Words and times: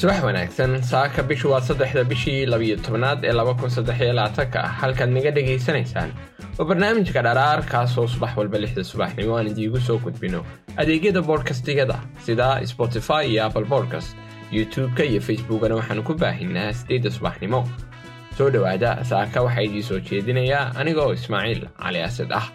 subax 0.00 0.22
wanaagsan 0.24 0.82
saaka 0.82 1.22
bishu 1.22 1.50
waa 1.50 1.60
saddexda 1.68 2.04
bishii 2.04 2.46
labiyo 2.52 2.76
tobnaad 2.76 3.24
ee 3.24 3.32
laba 3.32 3.54
kun 3.54 3.70
saddex 3.70 4.00
iyo 4.00 4.12
labaatanka 4.18 4.58
ah 4.64 4.72
halkaad 4.80 5.10
naga 5.16 5.30
dhegaysanaysaan. 5.36 6.10
Waa 6.58 6.66
barnaamijka 6.70 7.22
dharaar 7.26 7.62
kaasoo 7.72 8.06
subax 8.14 8.36
walba 8.36 8.58
lixda 8.64 8.84
subaxnimo 8.84 9.36
aan 9.38 9.46
idiigu 9.52 9.80
soo 9.80 9.98
gudbino. 10.04 10.40
Adeegyada 10.76 11.22
boodkastigada 11.28 11.96
sida 12.26 12.48
spotify 12.72 13.22
iyo 13.30 13.44
apple 13.46 13.64
bodcast 13.64 14.16
youtube-ka 14.52 15.04
iyo 15.04 15.20
facebookana 15.20 15.74
waxaanu 15.80 16.02
ku 16.08 16.14
baahinaa 16.14 16.72
sideedda 16.72 17.10
subaxnimo. 17.10 17.60
Soo 18.38 18.50
dhowaada 18.50 19.04
saaka 19.04 19.42
waxaa 19.42 19.62
idii 19.68 19.82
soo 19.82 19.98
jeedinayaa 20.00 20.72
anigoo 20.80 21.12
ismaaciil 21.12 21.66
cali 21.82 22.00
asad 22.08 22.32
ah 22.40 22.46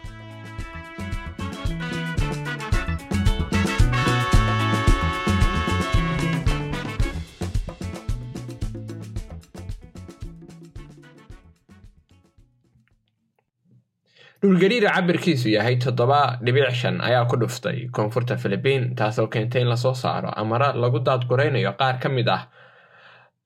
dhulgariira 14.41 14.89
cabirkiisu 14.95 15.49
yahay 15.49 15.75
toddoba 15.77 16.19
dhibic 16.45 16.71
shan 16.73 17.01
ayaa 17.01 17.25
ku 17.29 17.35
dhuftay 17.41 17.87
koonfurta 17.95 18.37
filibiin 18.37 18.95
taasoo 18.95 19.27
keentay 19.27 19.61
in 19.61 19.67
la 19.69 19.75
soo 19.75 19.93
saaro 19.93 20.29
amara 20.41 20.73
lagu 20.73 20.99
daadguraynayo 21.07 21.73
qaar 21.81 21.99
ka 22.01 22.09
mid 22.09 22.27
ah 22.37 22.43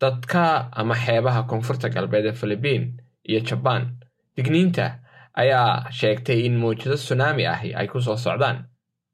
dadka 0.02 0.70
ama 0.72 0.96
xeebaha 0.96 1.44
koonfurta 1.50 1.90
galbeed 1.90 2.26
ee 2.26 2.32
filibiin 2.42 2.84
iyo 3.30 3.40
jabaan 3.50 3.84
digniinta 4.38 4.86
ayaa 5.42 5.92
sheegtay 6.00 6.40
in 6.46 6.56
mawjado 6.62 6.98
sunaami 6.98 7.46
ahi 7.48 7.74
ay 7.80 7.88
ku 7.88 8.00
soo 8.02 8.18
socdaan. 8.18 8.58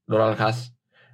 Dhulalkaas 0.09 0.59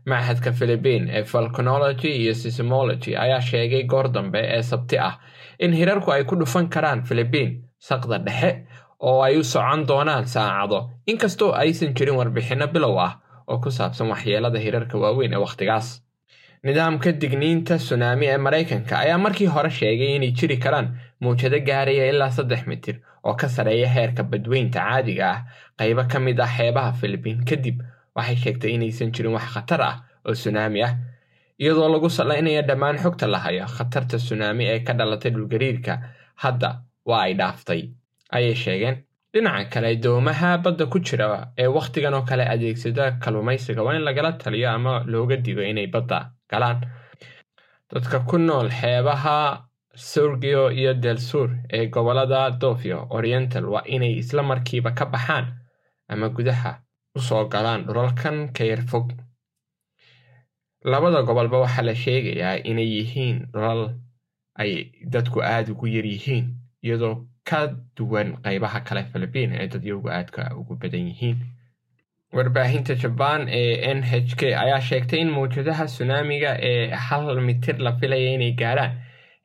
machadka 0.06 0.52
filibiin 0.52 1.08
ee 1.10 1.24
falconology 1.24 2.12
iyo 2.22 2.34
sismology 2.34 3.16
ayaa 3.24 3.42
sheegay 3.42 3.84
goor 3.84 4.08
dambe 4.12 4.40
ee 4.56 4.62
sabti 4.62 4.98
ah 5.00 5.16
in 5.60 5.72
hirarku 5.80 6.12
ay 6.12 6.24
ku 6.24 6.36
dhufan 6.36 6.68
karaan 6.70 7.04
filibiin 7.08 7.52
saqda 7.80 8.18
dhexe 8.26 8.52
oo 9.00 9.22
ay 9.24 9.38
u 9.38 9.44
socon 9.44 9.86
doonaan 9.88 10.26
saacado. 10.28 10.90
Inkastoo 11.08 11.52
aysan 11.54 11.94
jirin 11.94 12.16
warbixinno 12.20 12.68
bilow 12.68 12.98
ah 13.00 13.14
oo 13.48 13.58
ku 13.60 13.72
saabsan 13.72 14.10
waxyeelada 14.10 14.60
hirarka 14.60 14.98
waaweyn 14.98 15.34
ee 15.34 15.42
wakhtigaas. 15.46 16.02
Nidaamka 16.64 17.12
digniinta 17.22 17.78
sunaami 17.80 18.26
ee 18.28 18.38
maraykanka 18.38 19.00
ayaa 19.00 19.18
markii 19.18 19.46
hore 19.56 19.70
sheegay 19.70 20.16
inay 20.16 20.32
jiri 20.32 20.58
karaan 20.58 20.88
mawjado 21.22 21.60
gaaraya 21.68 22.10
ilaa 22.10 22.32
saddex 22.32 22.66
mitir 22.68 22.96
oo 23.24 23.34
ka 23.36 23.48
sareeya 23.50 23.90
heerka 23.90 24.24
badweynta 24.24 24.80
caadiga 24.80 25.26
ah. 25.32 25.40
Qaybo 25.78 26.04
ka 26.12 26.20
mid 26.20 26.40
ah 26.40 26.50
xeebaha 26.58 26.92
filibiin 27.00 27.46
kadib 27.46 27.82
waxay 28.16 28.36
sheegtay 28.36 28.72
inaysan 28.74 29.12
jirin 29.14 29.34
wax 29.38 29.48
khatar 29.54 29.82
ah 29.82 29.96
oo 30.26 30.34
sunaami 30.34 30.84
ah 30.84 30.94
iyadoo 31.62 31.90
lagu 31.94 32.10
salaynaya 32.10 32.62
dhammaan 32.68 32.98
xogta 32.98 33.28
la 33.28 33.40
hayo. 33.40 33.66
Khatarta 33.66 34.20
sunaami 34.20 34.66
ee 34.66 34.80
ka 34.80 34.94
dhalatay 34.94 35.32
dhulgariirka 35.32 35.94
hadda 36.36 36.70
waa 37.06 37.22
ay 37.22 37.34
dhaaftay 37.34 37.82
ayay 38.36 38.56
sheegeen. 38.64 38.96
Dhinaca 39.34 39.70
kale 39.72 39.96
doomaha 40.04 40.58
badda 40.64 40.86
ku 40.92 40.98
jira 41.08 41.28
ee 41.62 41.68
wakhtigan 41.78 42.14
oo 42.14 42.22
kale 42.30 42.44
adeegsada 42.54 43.06
kalluumaysiga 43.22 43.84
waa 43.86 43.96
in 43.98 44.04
lagala 44.08 44.32
taliyo 44.42 44.70
ama 44.72 44.94
looga 45.12 45.36
digo 45.46 45.62
inay 45.62 45.88
badda 45.94 46.18
galaan. 46.50 46.80
Dadka 47.92 48.20
ku 48.30 48.38
nool 48.38 48.70
xeebaha 48.80 49.38
surgio 49.96 50.64
iyo 50.80 50.94
del 50.94 51.18
sur 51.30 51.50
ee 51.76 51.86
gobollada 51.94 52.52
dofio 52.62 53.00
oriental 53.18 53.66
waa 53.74 53.84
inay 53.96 54.14
isla 54.22 54.42
markiiba 54.44 54.92
ka 54.98 55.06
baxaan 55.06 55.46
ama 56.12 56.30
gudaha 56.36 56.72
u 57.18 57.20
soo 57.28 57.44
galaan 57.54 57.82
dhulalkan 57.86 58.38
ka 58.56 58.64
yar 58.64 58.82
fog. 58.90 59.08
Labada 60.92 61.22
gobolba 61.28 61.58
waxaa 61.64 61.82
la 61.90 61.96
sheegayaa 62.04 62.56
inay 62.70 62.88
yihiin 62.98 63.38
dhulal 63.54 63.82
ay 64.62 64.72
dadku 65.14 65.42
aada 65.42 65.72
ugu 65.72 65.88
yar 65.96 66.06
yihiin 66.14 66.46
iyadoo 66.86 67.16
ka 67.50 67.60
duwan 67.98 68.30
qaybaha 68.46 68.80
kale 68.88 69.04
filibiin 69.12 69.52
ee 69.62 69.68
dadyogu 69.74 70.10
aadka 70.18 70.42
ugu 70.60 70.76
badan 70.82 71.08
yihiin. 71.10 71.38
Warbaahinta 72.36 72.96
jabaan 73.04 73.48
ee 73.50 73.94
n 73.98 74.00
h 74.04 74.36
k 74.40 74.42
ayaa 74.64 74.82
sheegtay 74.90 75.20
in 75.24 75.30
mawjadaha 75.38 75.88
sunaamiga 75.88 76.52
ee 76.70 76.90
hal 77.08 77.40
mitir 77.48 77.78
la 77.86 77.92
filaya 78.00 78.30
inay 78.36 78.52
gaarhaan 78.62 78.94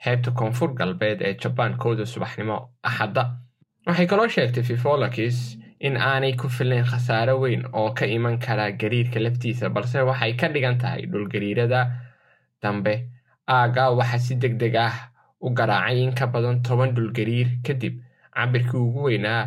xeebta 0.05 0.31
koonfur 0.39 0.71
galbeed 0.79 1.19
ee 1.23 1.35
jabaan 1.43 1.77
kowda 1.83 2.05
subaxnimo 2.13 2.57
axadda. 2.89 3.23
Waxay 3.87 4.07
kaloo 4.11 4.29
sheegtay 4.37 4.63
fifolakis 4.69 5.39
in 5.87 5.95
aanay 5.97 6.33
ku 6.41 6.49
filnayn 6.57 6.85
khasaaro 6.91 7.35
weyn 7.43 7.63
oo 7.73 7.91
ka 7.99 8.07
iman 8.17 8.37
kara 8.45 8.67
gariirka 8.81 9.19
laftiisa 9.25 9.71
balse 9.75 9.99
waxay 10.11 10.33
ka 10.41 10.47
dhigan 10.55 10.79
tahay 10.83 11.07
dhulgariirada 11.13 11.81
dambe. 12.63 12.95
Aaga 13.49 13.85
waxaa 13.99 14.19
si 14.27 14.35
deg 14.43 14.55
deg 14.63 14.75
ah 14.87 14.95
u 15.47 15.51
garaacay 15.59 15.99
in 16.05 16.13
ka 16.19 16.27
badan 16.35 16.63
toban 16.67 16.95
dhulgariir 16.97 17.49
kadib 17.67 17.95
cabirkii 18.37 18.81
ugu 18.87 19.03
weynaa. 19.09 19.43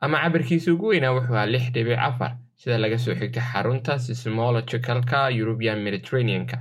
Ama 0.00 0.18
cabirkiisa 0.22 0.72
ugu 0.72 0.86
weynaa 0.92 1.12
wuxuu 1.16 1.34
ahaa 1.36 1.46
lix 1.54 1.66
dhibic 1.74 1.98
afar 2.08 2.32
sida 2.60 2.78
laga 2.78 2.98
soo 2.98 3.14
xigtay 3.20 3.42
xarunta 3.52 3.98
sismologicalka 4.04 5.18
eurubian 5.38 5.80
mediterraneanka. 5.86 6.58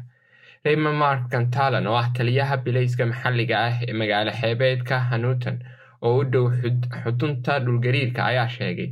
Raymond 0.66 0.98
mark 0.98 1.22
gantalan 1.32 1.88
oo 1.88 1.96
ah 2.02 2.08
taliyaha 2.18 2.58
bilayska 2.66 3.06
maxalliga 3.12 3.56
ah 3.68 3.76
ee 3.88 3.94
magaalo 4.00 4.32
xeebeedka 4.40 5.00
hanuutan 5.12 5.58
oo 6.02 6.14
u 6.20 6.24
dhow 6.34 6.46
xudunta 7.04 7.60
dhulgariirka 7.66 8.22
ayaa 8.32 8.48
sheegay 8.56 8.90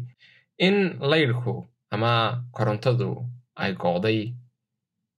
in 0.68 0.76
laydhku 1.12 1.54
ama 1.94 2.12
korontadu 2.58 3.10
ay 3.64 3.72
gooday 3.82 4.20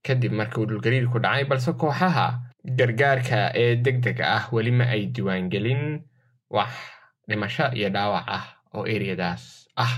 kadib 0.07 0.31
markiiuu 0.39 0.65
dhulgariirku 0.69 1.19
dhacay 1.25 1.45
balse 1.51 1.71
kooxaha 1.81 2.27
gargaarka 2.65 3.51
ee 3.55 3.75
deg 3.75 4.01
dega 4.03 4.25
ah 4.37 4.45
weli 4.51 4.71
ma 4.71 4.85
ay 4.85 5.05
diiwaangelin. 5.13 6.01
Wax 6.49 6.71
dhimasho 7.27 7.71
iyo 7.75 7.89
dhaawac 7.89 8.25
ah 8.27 8.45
oo 8.73 8.85
eriyadaas 8.85 9.67
ah. 9.75 9.93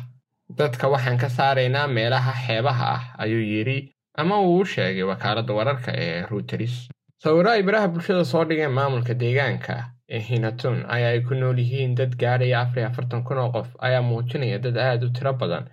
Dadka 0.50 0.88
waxaan 0.90 1.18
ka 1.18 1.30
saaraynaa 1.30 1.88
meelaha 1.88 2.34
xeebaha 2.46 2.86
ah 2.98 3.04
ayuu 3.24 3.42
yidhi 3.42 3.92
ama 4.18 4.40
uu 4.42 4.60
u 4.62 4.66
sheegay 4.66 5.04
wakaaladda 5.04 5.54
wararka 5.54 5.92
ee 5.96 6.22
ruuteris 6.30 6.76
sawiro 7.24 7.50
ay 7.52 7.64
baraha 7.64 7.88
bulshada 7.88 8.26
soo 8.26 8.46
dhigeen 8.46 8.72
maamulka 8.72 9.14
deegaanka 9.14 9.76
ee 10.10 10.20
hinatun 10.20 10.86
ayaa 10.96 11.10
ay 11.18 11.22
ku 11.28 11.34
nool 11.36 11.58
yihiin 11.60 11.96
dad 11.98 12.14
gaadhaya 12.22 12.60
afar 12.62 12.78
iyo 12.80 12.88
afartan 12.88 13.24
kun 13.28 13.38
oo 13.38 13.50
qof 13.56 13.70
ayaa 13.88 14.02
muujinaya 14.02 14.60
dad 14.66 14.78
aada 14.78 15.06
u 15.06 15.10
tiro 15.10 15.34
badan 15.34 15.66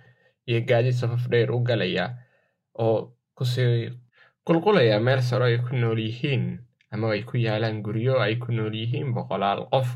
iyo 0.49 0.59
gaadi 0.69 0.91
safaf 0.93 1.29
dheer 1.31 1.51
u 1.51 1.59
galaya 1.69 2.05
oo 2.83 3.13
ku 3.37 3.45
sii 3.45 3.93
qulqulaya 4.45 4.99
meel 4.99 5.21
saro 5.21 5.45
ay 5.45 5.57
ku 5.61 5.75
nool 5.75 5.99
yihiin 5.99 6.59
ama 6.93 7.11
ay 7.15 7.21
ku 7.29 7.35
yaalaan 7.45 7.81
guryo 7.85 8.15
ay 8.25 8.35
ku 8.43 8.49
nool 8.55 8.73
yihiin 8.81 9.13
boqolaal 9.15 9.61
qof. 9.73 9.89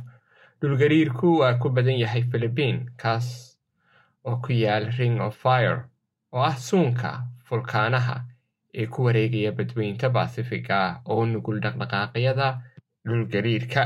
Dhulgariirku 0.61 1.27
waa 1.41 1.53
ku 1.61 1.69
badan 1.69 1.97
yahay 2.03 2.23
filibiin 2.31 2.77
kaas 3.01 3.27
oo 4.25 4.37
ku 4.43 4.51
yaal 4.53 4.85
ring 4.97 5.21
of 5.21 5.37
fire 5.43 5.85
oo 6.33 6.41
ah 6.49 6.57
suunka 6.67 7.11
fulkaanaha 7.47 8.17
ee 8.73 8.87
ku 8.93 9.03
wareegaya 9.05 9.51
badweynta 9.57 10.09
basifiga 10.09 10.79
oo 11.11 11.25
nugul 11.25 11.59
dhaqdhaqaaqyada 11.63 12.47
dhulgariirka. 13.05 13.83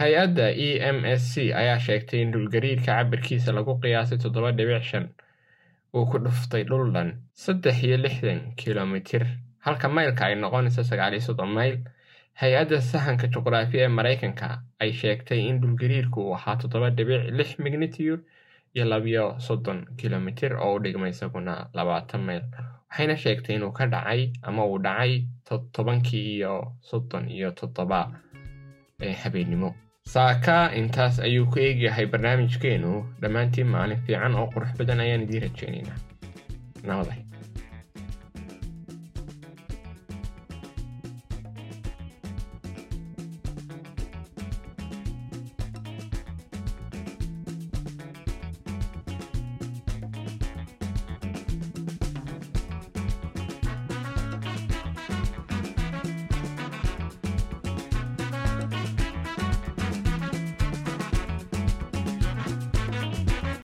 Hay'adda 0.00 0.46
e 0.66 0.78
m 0.96 1.04
s 1.04 1.22
c 1.34 1.52
ayaa 1.60 1.78
sheegtay 1.86 2.22
in 2.22 2.30
dhulgariirka 2.32 2.86
cabirkiisa 2.96 3.52
lagu 3.52 3.72
qiyaasay 3.82 4.18
toddoba 4.22 4.52
dhibic 4.58 4.82
shan 4.90 5.04
uu 5.94 6.06
ku 6.10 6.16
dhuftay 6.24 6.62
dhul 6.70 6.88
dhan 6.94 7.08
saddex 7.42 7.82
iyo 7.84 7.96
lixdan 8.04 8.40
kilomitir 8.60 9.26
halka 9.66 9.88
maylka 9.96 10.22
ay 10.30 10.34
noqonayso 10.40 10.82
sagaal 10.90 11.12
iyo 11.18 11.20
soddon 11.26 11.50
mayl 11.56 11.74
hay'adda 12.40 12.78
sahanka 12.90 13.26
juqraafi 13.34 13.76
ee 13.84 13.88
maraykanka 13.98 14.48
ay 14.82 14.90
sheegtay 15.00 15.40
in 15.50 15.60
dhulgariirku 15.62 16.20
uu 16.26 16.34
ahaa 16.38 16.56
toddoba 16.62 16.88
dhibic 16.96 17.22
lix 17.38 17.50
magnitude 17.64 18.22
iyo 18.74 18.84
labiyo 18.92 19.26
soddon 19.46 19.78
kilomitir 20.00 20.52
oo 20.64 20.72
u 20.76 20.82
dhigma 20.84 21.08
isaguna 21.14 21.54
labaatan 21.78 22.22
mayl 22.28 22.42
waxayna 22.88 23.16
sheegtay 23.24 23.54
inuu 23.58 23.72
ka 23.78 23.84
dhacay 23.94 24.22
ama 24.48 24.62
uu 24.70 24.78
dhacay 24.86 25.12
tobankii 25.76 26.24
iyo 26.36 26.54
soddon 26.90 27.24
iyo 27.36 27.50
toddoba 27.60 28.00
ee 29.06 29.12
habeennimo. 29.22 29.70
Saaka 30.14 30.56
intaas 30.80 31.16
ayuu 31.26 31.46
ku 31.52 31.58
eegyahay 31.66 32.06
barnaamijkeenu. 32.12 32.92
Dhammaantiin 33.22 33.66
maalin 33.74 34.00
fiican 34.06 34.34
oo 34.40 34.46
qurux 34.52 34.72
badan 34.78 35.00
ayaan 35.04 35.22
idiin 35.26 35.42
rajeynaynaa 35.46 35.98
nabaday 36.88 37.20